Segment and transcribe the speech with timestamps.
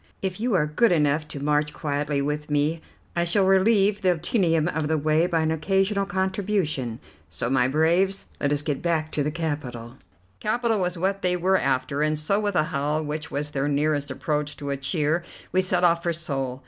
[0.23, 2.81] If you are good enough to march quietly with me,
[3.15, 6.99] I shall relieve the tedium of the way by an occasional contribution.
[7.29, 9.97] So, my braves, let us get back to the capital."
[10.39, 14.09] Capital was what they were after, and so with a howl, which was their nearest
[14.09, 16.59] approach to a cheer, we set off for Seoul.